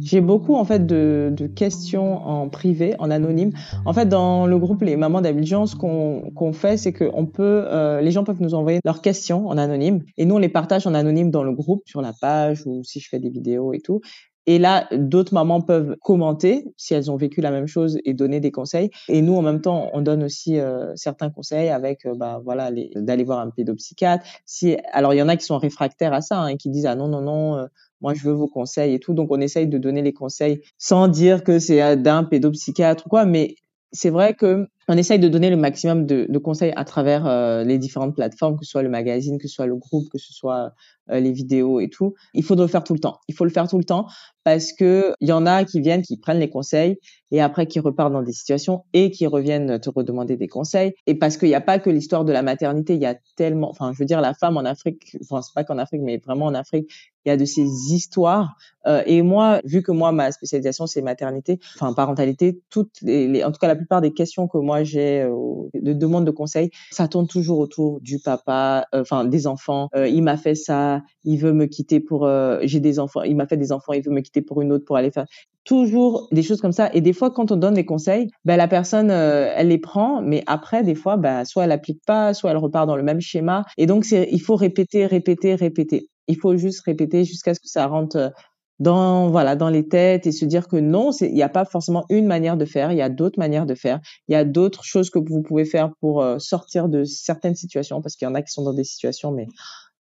[0.04, 3.52] J'ai beaucoup en fait de, de, questions en privé, en anonyme.
[3.86, 8.02] En fait, dans le groupe Les Mamans d'Abidjan, ce qu'on fait, c'est que peut, euh,
[8.02, 10.94] les gens peuvent nous envoyer leurs questions en anonyme, et nous on les partage en
[10.94, 14.02] anonyme dans le groupe sur la page ou si je fais des vidéos et tout.
[14.46, 18.42] Et là, d'autres mamans peuvent commenter si elles ont vécu la même chose et donner
[18.42, 18.90] des conseils.
[19.08, 22.70] Et nous, en même temps, on donne aussi euh, certains conseils avec, euh, bah voilà,
[22.96, 24.26] d'aller voir un pédopsychiatre.
[24.46, 26.96] Si, alors il y en a qui sont réfractaires à ça, hein, qui disent ah
[26.96, 27.66] non non non, euh,
[28.04, 29.14] moi je veux vos conseils et tout.
[29.14, 33.26] Donc on essaye de donner les conseils sans dire que c'est d'un pédopsychiatre ou quoi,
[33.26, 33.56] mais
[33.92, 37.64] c'est vrai que on essaye de donner le maximum de, de conseils à travers euh,
[37.64, 40.34] les différentes plateformes, que ce soit le magazine, que ce soit le groupe, que ce
[40.34, 40.74] soit
[41.10, 42.14] euh, les vidéos et tout.
[42.34, 43.20] Il faut le faire tout le temps.
[43.28, 44.08] Il faut le faire tout le temps
[44.44, 46.98] parce que il y en a qui viennent, qui prennent les conseils
[47.32, 50.94] et après qui repartent dans des situations et qui reviennent te redemander des conseils.
[51.08, 53.70] Et parce qu'il n'y a pas que l'histoire de la maternité, il y a tellement,
[53.70, 56.46] enfin, je veux dire, la femme en Afrique, enfin, c'est pas qu'en Afrique, mais vraiment
[56.46, 56.90] en Afrique,
[57.26, 58.56] il y a de ces histoires.
[58.86, 63.52] Euh, et moi, vu que moi, ma spécialisation, c'est maternité, enfin, parentalité, toutes les, en
[63.52, 66.72] tout cas, la plupart des questions que moi moi j'ai euh, de demandes de conseils,
[66.92, 69.90] ça tourne toujours autour du papa, euh, enfin des enfants.
[69.96, 72.28] Euh, il m'a fait ça, il veut me quitter pour.
[72.64, 74.86] j'ai des enfants, il m'a fait des enfants, il veut me quitter pour une autre
[74.86, 75.26] pour aller faire
[75.64, 76.90] toujours des choses comme ça.
[76.94, 80.44] Et des fois, quand on donne des conseils, ben, la personne, elle les prend, mais
[80.46, 83.64] après, des fois, ben, soit elle applique pas, soit elle repart dans le même schéma.
[83.78, 86.10] Et donc, il faut répéter, répéter, répéter.
[86.28, 88.34] Il faut juste répéter jusqu'à ce que ça rentre
[88.84, 92.06] dans voilà dans les têtes et se dire que non, il n'y a pas forcément
[92.10, 94.84] une manière de faire, il y a d'autres manières de faire, il y a d'autres
[94.84, 98.36] choses que vous pouvez faire pour euh, sortir de certaines situations parce qu'il y en
[98.36, 99.48] a qui sont dans des situations mais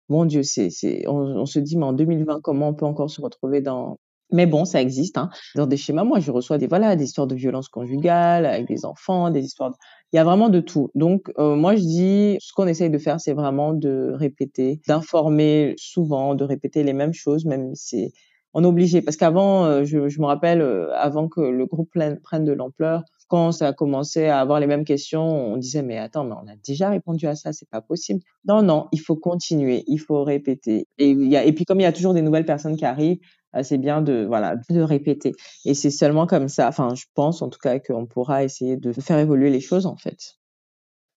[0.09, 3.21] mon Dieu, c'est c'est on, se dit mais en 2020 comment on peut encore se
[3.21, 3.99] retrouver dans
[4.33, 5.29] mais bon, ça existe hein.
[5.57, 6.05] dans des schémas.
[6.05, 9.73] Moi, je reçois des voilà des histoires de violence conjugale avec des enfants, des histoires.
[10.13, 10.91] Il y a vraiment de tout.
[10.95, 15.75] Donc euh, moi, je dis ce qu'on essaye de faire, c'est vraiment de répéter, d'informer
[15.77, 18.13] souvent, de répéter les mêmes choses, même si
[18.55, 21.91] on est obligé parce qu'avant, euh, je, je, me rappelle, euh, avant que le groupe
[21.91, 25.97] prenne de l'ampleur, quand ça a commencé à avoir les mêmes questions, on disait mais
[25.97, 28.21] attends, mais on a déjà répondu à ça, c'est pas possible.
[28.47, 30.87] Non, non, il faut continuer, il faut répéter.
[30.99, 33.21] Et y a, et puis comme il y a toujours des nouvelles personnes qui arrivent,
[33.57, 35.33] euh, c'est bien de voilà de répéter.
[35.65, 38.93] Et c'est seulement comme ça, enfin je pense en tout cas qu'on pourra essayer de
[38.93, 40.42] faire évoluer les choses en fait.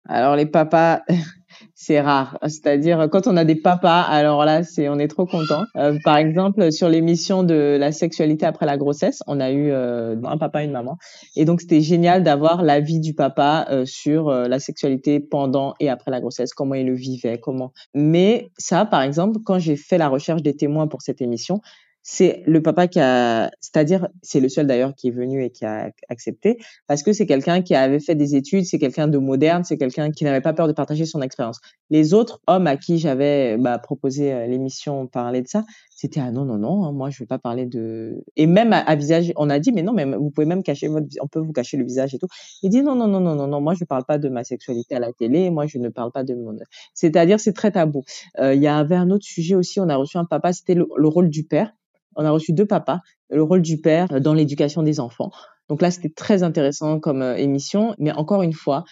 [0.05, 1.01] Alors les papas,
[1.75, 2.37] c'est rare.
[2.43, 5.63] C'est-à-dire quand on a des papas, alors là, c'est on est trop content.
[5.77, 10.15] Euh, par exemple, sur l'émission de la sexualité après la grossesse, on a eu euh,
[10.25, 10.97] un papa et une maman,
[11.35, 16.11] et donc c'était génial d'avoir l'avis du papa euh, sur la sexualité pendant et après
[16.11, 17.71] la grossesse, comment il le vivait, comment.
[17.93, 21.61] Mais ça, par exemple, quand j'ai fait la recherche des témoins pour cette émission,
[22.03, 25.63] c'est le papa qui a, c'est-à-dire, c'est le seul d'ailleurs qui est venu et qui
[25.63, 29.63] a accepté, parce que c'est quelqu'un qui avait fait des études, c'est quelqu'un de moderne,
[29.63, 31.61] c'est quelqu'un qui n'avait pas peur de partager son expérience.
[31.89, 35.63] Les autres hommes à qui j'avais bah, proposé euh, l'émission parler de ça,
[35.95, 38.21] c'était ah non non non, hein, moi je vais pas parler de.
[38.35, 41.07] Et même à, visage, on a dit mais non mais vous pouvez même cacher votre,
[41.21, 42.27] on peut vous cacher le visage et tout.
[42.63, 44.95] Il dit non non non non non non, moi je parle pas de ma sexualité
[44.95, 46.57] à la télé, moi je ne parle pas de mon.
[46.93, 48.03] C'est-à-dire c'est très tabou.
[48.39, 51.07] Euh, il y avait un autre sujet aussi, on a reçu un papa, c'était le
[51.07, 51.73] rôle du père
[52.15, 52.99] on a reçu deux papas,
[53.29, 55.31] le rôle du père euh, dans l'éducation des enfants.
[55.69, 58.83] Donc là, c'était très intéressant comme euh, émission, mais encore une fois,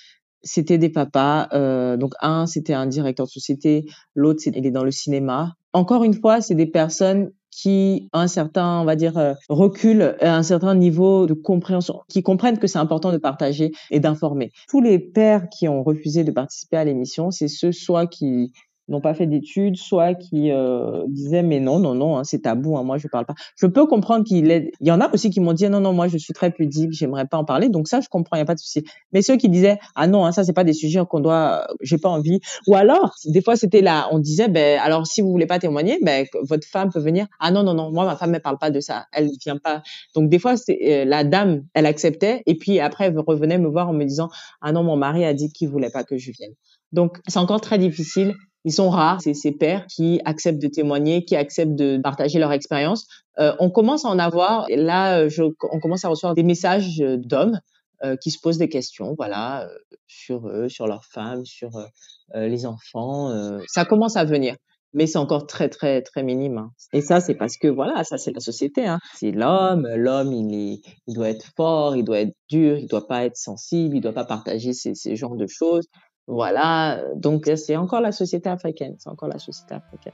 [0.43, 1.49] c'était des papas.
[1.53, 5.53] Euh, donc un, c'était un directeur de société, l'autre, il est dans le cinéma.
[5.73, 10.41] Encore une fois, c'est des personnes qui ont un certain, on va dire, recul, un
[10.41, 14.51] certain niveau de compréhension, qui comprennent que c'est important de partager et d'informer.
[14.69, 18.53] Tous les pères qui ont refusé de participer à l'émission, c'est ceux soit qui
[18.91, 22.77] n'ont pas fait d'études, soit qui euh, disaient mais non, non, non, hein, c'est tabou,
[22.77, 23.36] hein, moi je parle pas.
[23.56, 24.71] Je peux comprendre qu'il est.
[24.82, 27.25] Y en a aussi qui m'ont dit non, non, moi je suis très pudique, j'aimerais
[27.25, 27.69] pas en parler.
[27.69, 28.84] Donc ça, je comprends, il y a pas de souci.
[29.13, 31.97] Mais ceux qui disaient ah non, hein, ça c'est pas des sujets qu'on doit, j'ai
[31.97, 32.39] pas envie.
[32.67, 35.97] Ou alors, des fois c'était là, on disait ben alors si vous voulez pas témoigner,
[36.01, 37.27] ben votre femme peut venir.
[37.39, 39.82] Ah non, non, non, moi ma femme elle parle pas de ça, elle vient pas.
[40.15, 43.69] Donc des fois c'est euh, la dame, elle acceptait et puis après elle revenait me
[43.69, 44.30] voir en me disant
[44.62, 46.54] ah non, mon mari a dit qu'il voulait pas que je vienne.
[46.91, 51.26] Donc c'est encore très difficile ils sont rares, c'est ces pères qui acceptent de témoigner,
[51.26, 53.08] qui acceptent de partager leur expérience.
[53.39, 57.60] Euh, on commence à en avoir, là, je, on commence à recevoir des messages d'hommes
[58.04, 59.67] euh, qui se posent des questions, voilà, euh,
[60.08, 63.30] sur eux, sur leurs femmes, sur euh, les enfants.
[63.67, 64.56] ça commence à venir,
[64.93, 66.58] mais c'est encore très très très minime.
[66.58, 66.71] Hein.
[66.93, 68.88] Et ça, c'est parce que voilà, ça c'est la société.
[68.88, 68.97] Hein.
[69.13, 73.24] C'est l'homme, l'homme, il il doit être fort, il doit être dur, il doit pas
[73.24, 75.86] être sensible, il doit pas partager ces, ces genres de choses.
[76.27, 80.13] Voilà, donc c'est encore la société africaine, c'est encore la société africaine.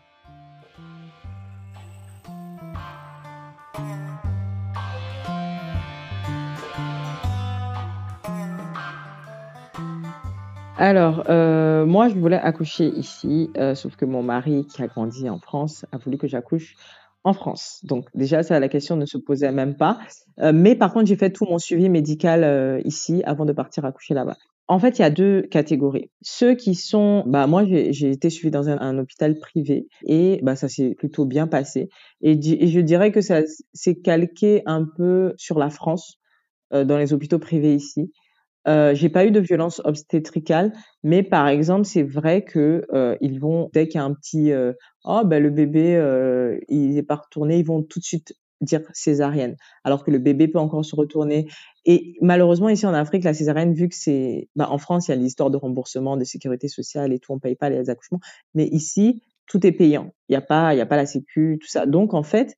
[10.79, 15.27] Alors, euh, moi, je voulais accoucher ici, euh, sauf que mon mari, qui a grandi
[15.27, 16.75] en France, a voulu que j'accouche
[17.23, 17.79] en France.
[17.83, 19.97] Donc, déjà, la question ne se posait même pas.
[20.39, 24.13] Euh, mais par contre, j'ai fait tout mon suivi médical ici avant de partir accoucher
[24.13, 24.37] là-bas.
[24.69, 26.11] En fait, il y a deux catégories.
[26.21, 30.67] Ceux qui sont, bah moi j'ai été suivie dans un, hôpital privé et bah ça
[30.67, 31.89] s'est plutôt bien passé.
[32.21, 33.41] Et, je dirais que ça
[33.73, 36.17] s'est calqué un peu sur la France
[36.73, 38.11] euh, dans les hôpitaux privés ici.
[38.67, 43.39] Euh, j'ai pas eu de violence obstétricale, mais par exemple, c'est vrai que euh, ils
[43.39, 44.73] vont dès qu'il y a un petit euh,
[45.05, 48.81] oh ben le bébé euh, il est pas retourné, ils vont tout de suite dire
[48.93, 51.47] césarienne, alors que le bébé peut encore se retourner.
[51.85, 55.13] Et malheureusement, ici en Afrique, la césarienne, vu que c'est, bah, en France, il y
[55.13, 58.19] a l'histoire de remboursement, de sécurité sociale et tout, on paye pas les accouchements.
[58.55, 60.11] Mais ici, tout est payant.
[60.29, 61.85] Il n'y a pas, y a pas la sécu, tout ça.
[61.85, 62.55] Donc, en fait,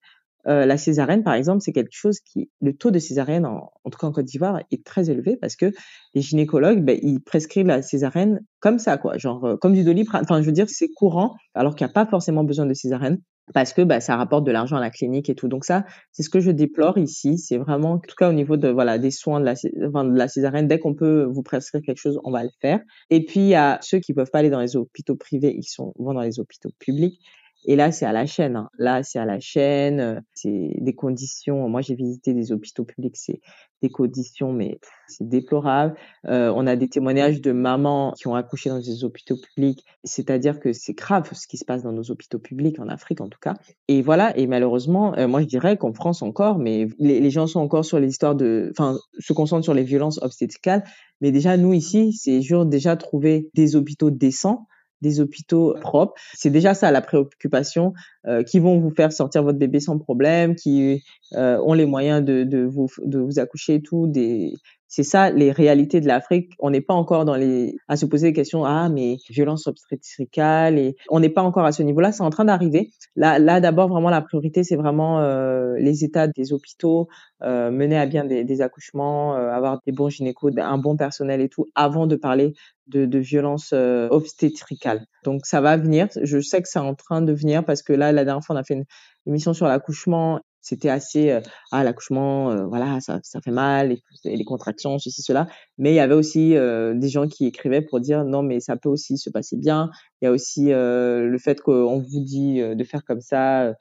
[0.47, 3.89] euh, la césarienne, par exemple, c'est quelque chose qui, le taux de césarienne, en, en
[3.89, 5.71] tout cas en Côte d'Ivoire, est très élevé parce que
[6.13, 10.23] les gynécologues, ben, ils prescrivent la césarienne comme ça, quoi, genre euh, comme du doliprane.
[10.23, 13.21] Enfin, je veux dire, c'est courant, alors qu'il n'y a pas forcément besoin de césarienne
[13.53, 15.47] parce que bah, ça rapporte de l'argent à la clinique et tout.
[15.47, 17.37] Donc ça, c'est ce que je déplore ici.
[17.37, 20.27] C'est vraiment, en tout cas au niveau de voilà des soins de la, de la
[20.27, 22.79] césarienne, dès qu'on peut vous prescrire quelque chose, on va le faire.
[23.09, 25.63] Et puis il y a ceux qui peuvent pas aller dans les hôpitaux privés, ils
[25.63, 27.19] sont vont dans les hôpitaux publics.
[27.65, 28.55] Et là, c'est à la chaîne.
[28.55, 28.69] Hein.
[28.77, 29.99] Là, c'est à la chaîne.
[29.99, 31.67] Euh, c'est des conditions.
[31.67, 33.17] Moi, j'ai visité des hôpitaux publics.
[33.17, 33.41] C'est
[33.81, 35.95] des conditions, mais c'est déplorable.
[36.27, 39.85] Euh, on a des témoignages de mamans qui ont accouché dans des hôpitaux publics.
[40.03, 43.29] C'est-à-dire que c'est grave ce qui se passe dans nos hôpitaux publics, en Afrique en
[43.29, 43.55] tout cas.
[43.87, 44.37] Et voilà.
[44.37, 47.99] Et malheureusement, euh, moi, je dirais qu'en France encore, mais les, gens sont encore sur
[47.99, 50.83] les histoires de, enfin, se concentrent sur les violences obstétricales.
[51.21, 54.67] Mais déjà, nous ici, c'est juste déjà trouver des hôpitaux décents
[55.01, 56.13] des hôpitaux propres.
[56.33, 57.93] C'est déjà ça la préoccupation,
[58.27, 62.23] euh, qui vont vous faire sortir votre bébé sans problème, qui euh, ont les moyens
[62.23, 64.53] de, de, vous, de vous accoucher et tout, des,
[64.89, 66.51] c'est ça les réalités de l'Afrique.
[66.57, 70.79] On n'est pas encore dans les à se poser des questions ah mais violence obstétricale
[70.79, 72.11] et on n'est pas encore à ce niveau-là.
[72.11, 72.89] C'est en train d'arriver.
[73.15, 77.07] Là, là d'abord vraiment la priorité c'est vraiment euh, les états des hôpitaux,
[77.43, 81.39] euh, mener à bien des, des accouchements, euh, avoir des bons gynécos, un bon personnel
[81.39, 82.53] et tout avant de parler
[82.87, 85.05] de, de violence euh, obstétricale.
[85.23, 86.07] Donc ça va venir.
[86.19, 88.59] Je sais que c'est en train de venir parce que là la dernière fois on
[88.59, 88.85] a fait une
[89.27, 91.41] émission sur l'accouchement c'était assez euh,
[91.71, 93.89] ah l'accouchement euh, voilà ça, ça fait mal
[94.23, 97.99] les, les, contractions ceci cela mais il y avait aussi des gens qui écrivaient pour
[97.99, 99.89] dire non mais ça peut aussi se passer bien
[100.21, 103.39] il y a aussi le fait qu'on vous dit de faire comme ça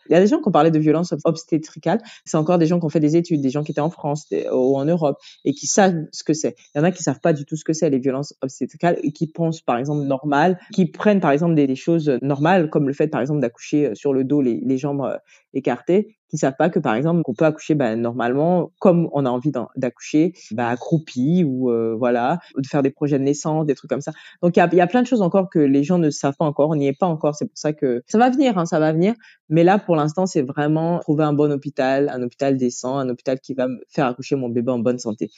[0.08, 2.00] il y a des gens qui ont parlé de violence obstétricale.
[2.24, 4.26] C'est encore des gens qui ont fait des études des gens qui étaient en France
[4.52, 6.56] ou en Europe et qui savent ce que c'est.
[6.74, 8.98] Il y en a qui savent pas du tout ce que c'est les violences obstétricales
[9.02, 12.94] et qui pensent par exemple normal qui prennent par exemple des, choses normales comme le
[12.94, 15.18] fait par exemple d'accoucher sur le dos les, les jambes
[15.54, 19.30] écartées qui savent pas que par exemple qu'on peut accoucher bah, normalement comme on a
[19.30, 23.90] envie d'accoucher bah, accroupi ou euh, voilà de faire des projets de naissance des trucs
[23.90, 24.12] comme ça.
[24.42, 26.27] Donc il y a, y a, plein de choses encore que les gens ne savent
[26.36, 28.66] pas encore on n'y est pas encore c'est pour ça que ça va venir hein,
[28.66, 29.14] ça va venir
[29.48, 33.40] mais là pour l'instant c'est vraiment trouver un bon hôpital un hôpital décent un hôpital
[33.40, 35.30] qui va me faire accoucher mon bébé en bonne santé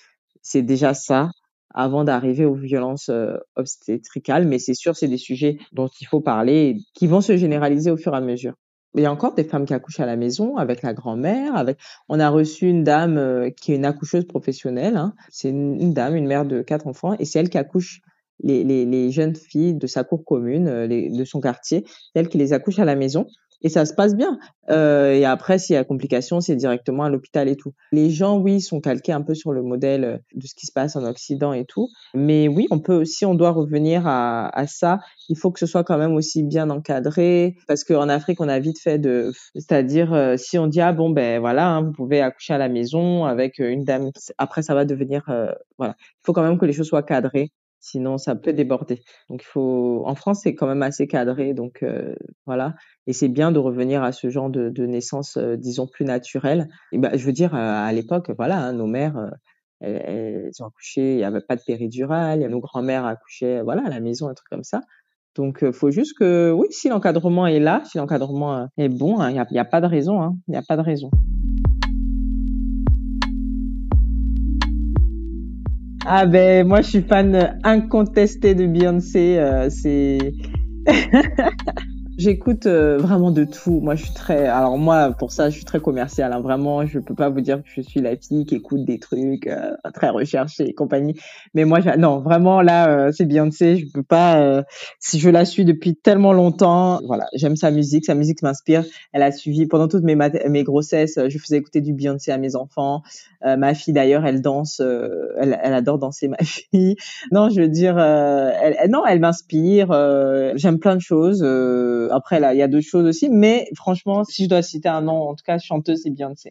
[0.43, 1.31] c'est déjà ça
[1.73, 6.21] avant d'arriver aux violences euh, obstétricales mais c'est sûr c'est des sujets dont il faut
[6.21, 8.55] parler qui vont se généraliser au fur et à mesure
[8.95, 11.65] il y a encore des femmes qui accouchent à la maison avec la grand-mère.
[12.09, 14.97] On a reçu une dame euh, qui est une accoucheuse professionnelle.
[14.97, 15.15] Hein.
[15.29, 18.01] C'est une, dame, une mère de quatre enfants, et c'est elle qui accouche
[18.43, 21.85] les, les, les, jeunes filles de sa cour commune, euh, les, de son quartier.
[21.87, 23.27] C'est elle qui les accouche à la maison.
[23.63, 24.39] et ça se passe bien.
[24.71, 27.73] Euh, et après, s'il y a complications, c'est directement à l'hôpital et tout.
[27.93, 30.73] Les gens, oui, sont calqués un peu sur le modèle euh, de ce qui se
[30.73, 31.89] passe en Occident et tout.
[32.15, 35.67] Mais oui, on peut, si on doit revenir à, à ça, il faut que ce
[35.67, 40.13] soit quand même aussi bien encadré, parce qu'en Afrique, on a vite fait de, c'est-à-dire
[40.15, 43.25] euh, si on dit ah bon ben voilà, hein, vous pouvez accoucher à la maison
[43.25, 44.11] avec une dame.
[44.39, 45.25] Après, ça va devenir
[45.79, 45.95] voilà.
[45.99, 49.03] Il faut quand même que les choses soient cadrées sinon ça peut déborder.
[49.29, 52.15] Donc il faut, en France c'est quand même assez cadré, donc euh,
[52.47, 52.75] voilà.
[53.07, 56.69] Et c'est bien de revenir à ce genre de, naissance, euh, disons plus naturelle.
[56.93, 59.31] Et ben, je veux dire à, l'époque, voilà, hein, nos mères, euh,
[59.81, 64.01] elles, ont accouché, il n'y avait pas de péridurale, nos grands-mères accouchaient, voilà, à la
[64.01, 64.83] maison, un truc comme ça.
[65.35, 69.31] Donc il faut juste que, oui, si l'encadrement est là, si l'encadrement est bon, hein,
[69.31, 71.11] il n'y a, y a pas de raison, hein, il n'y a pas de raison.
[76.07, 79.39] Ah ben moi je suis fan incontesté de Beyoncé.
[79.39, 80.19] Euh, c'est
[82.21, 83.81] J'écoute euh, vraiment de tout.
[83.81, 84.47] Moi, je suis très.
[84.47, 86.35] Alors moi, pour ça, je suis très commercial.
[86.35, 86.43] Hein.
[86.43, 89.47] Vraiment, je peux pas vous dire que je suis la fille qui écoute des trucs
[89.47, 91.19] euh, très recherchés et compagnie.
[91.55, 93.79] Mais moi, non, vraiment là, euh, c'est Beyoncé.
[93.79, 94.63] Je peux pas.
[94.99, 98.05] si je la suis depuis tellement longtemps, voilà, j'aime sa musique.
[98.05, 98.85] Sa musique m'inspire.
[99.15, 101.19] Elle a suivi pendant toutes mes mes grossesses.
[101.27, 103.01] Je faisais écouter du Beyoncé à mes enfants.
[103.43, 104.81] ma fille d'ailleurs, elle danse.
[104.81, 106.29] Elle, elle, adore danser.
[106.29, 106.97] Ma fille.
[107.33, 109.89] Non, je veux dire, elle, non, elle m'inspire.
[110.57, 111.43] j'aime plein de choses
[112.11, 113.29] après, là, il y a d'autres choses aussi.
[113.29, 116.51] Mais franchement, si je dois citer un nom, en tout cas, chanteuse, c'est Beyoncé.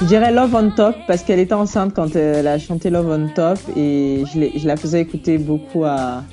[0.00, 3.28] Je dirais Love on Top parce qu'elle était enceinte quand elle a chanté Love on
[3.32, 6.24] Top et je, je la faisais écouter beaucoup à,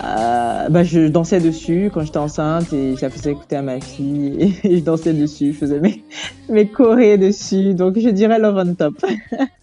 [0.00, 4.56] euh, bah, je dansais dessus quand j'étais enceinte et je faisais écouter à ma fille
[4.64, 6.02] et je dansais dessus, je faisais mes,
[6.48, 7.74] mes chorés dessus.
[7.74, 9.04] Donc je dirais Love on Top.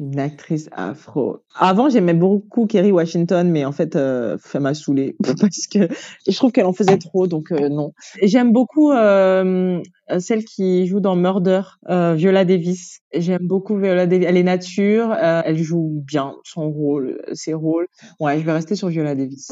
[0.00, 1.38] Une actrice afro.
[1.56, 5.88] Avant, j'aimais beaucoup Kerry Washington, mais en fait, euh, elle m'a saoulée parce que
[6.26, 7.92] je trouve qu'elle en faisait trop, donc euh, non.
[8.22, 9.82] J'aime beaucoup euh,
[10.18, 13.00] celle qui joue dans Murder, Viola Davis.
[13.12, 14.26] J'aime beaucoup Viola Davis.
[14.28, 17.88] Elle est nature, elle joue bien son rôle, ses rôles.
[18.20, 19.48] Ouais, je vais rester sur Viola Davis.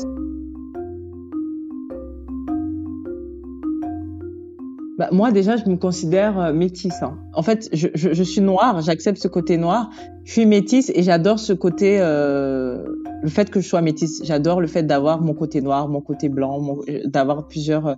[4.98, 7.02] Bah, moi déjà, je me considère euh, métisse.
[7.02, 7.18] Hein.
[7.34, 9.90] En fait, je, je, je suis noire, j'accepte ce côté noir.
[10.24, 12.82] Je suis métisse et j'adore ce côté, euh,
[13.22, 14.22] le fait que je sois métisse.
[14.24, 17.94] J'adore le fait d'avoir mon côté noir, mon côté blanc, d'avoir plusieurs euh,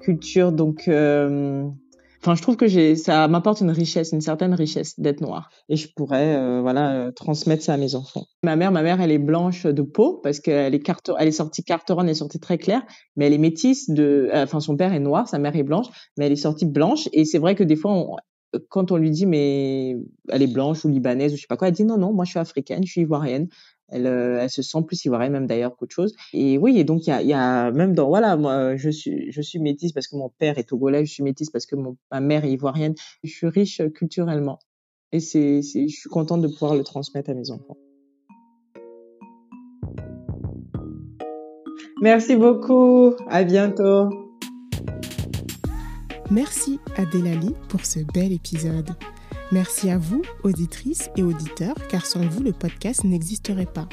[0.00, 0.52] cultures.
[0.52, 1.64] Donc, euh,
[2.22, 5.50] Enfin, je trouve que j'ai, ça m'apporte une richesse, une certaine richesse d'être noire.
[5.68, 8.26] Et je pourrais, euh, voilà, euh, transmettre ça à mes enfants.
[8.44, 11.64] Ma mère, ma mère, elle est blanche de peau parce qu'elle est elle est sortie
[11.64, 12.82] carteronne, elle est sortie très claire,
[13.16, 16.26] mais elle est métisse de, enfin, son père est noir, sa mère est blanche, mais
[16.26, 17.08] elle est sortie blanche.
[17.12, 18.06] Et c'est vrai que des fois,
[18.68, 19.96] quand on lui dit mais
[20.28, 22.24] elle est blanche ou libanaise ou je sais pas quoi, elle dit non non moi
[22.24, 23.48] je suis africaine, je suis ivoirienne.
[23.92, 26.14] Elle, euh, elle se sent plus ivoirienne même d'ailleurs qu'autre chose.
[26.32, 30.08] Et oui, et donc il y a, même dans voilà, moi je suis métisse parce
[30.08, 31.76] que mon père est togolais, je suis métisse parce que
[32.10, 32.94] ma mère est ivoirienne.
[33.22, 34.58] Je suis riche euh, culturellement
[35.12, 37.76] et c'est je suis contente de pouvoir le transmettre à mes enfants.
[42.00, 44.08] Merci beaucoup, à bientôt.
[46.32, 47.02] Merci à
[47.68, 48.88] pour ce bel épisode.
[49.52, 53.86] Merci à vous, auditrices et auditeurs, car sans vous, le podcast n'existerait pas.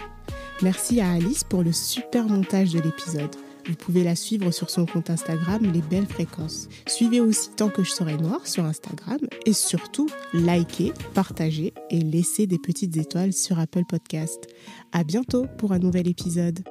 [0.62, 3.36] Merci à Alice pour le super montage de l'épisode.
[3.68, 6.70] Vous pouvez la suivre sur son compte Instagram Les Belles Fréquences.
[6.88, 12.48] Suivez aussi Tant que je serai noire sur Instagram et surtout, likez, partagez et laissez
[12.48, 14.48] des petites étoiles sur Apple Podcast.
[14.94, 16.64] À bientôt pour un nouvel épisode.